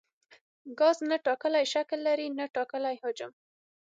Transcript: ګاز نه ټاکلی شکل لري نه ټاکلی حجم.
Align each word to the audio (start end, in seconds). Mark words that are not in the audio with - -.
ګاز 0.79 0.97
نه 1.09 1.17
ټاکلی 1.25 1.65
شکل 1.73 1.99
لري 2.07 2.27
نه 2.37 2.45
ټاکلی 2.55 2.95
حجم. 3.03 3.31